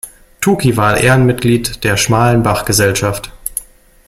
[0.39, 3.31] Toki war Ehrenmitglied der Schmalenbach-Gesellschaft.